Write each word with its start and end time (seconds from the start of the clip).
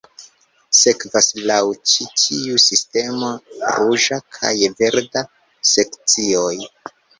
Sekvas 0.77 1.27
laŭ 1.51 1.57
ĉi 1.91 2.07
tiu 2.21 2.63
sistemo 2.65 3.31
ruĝa 3.77 4.21
kaj 4.41 4.55
verda 4.83 5.27
sekcioj. 5.77 6.53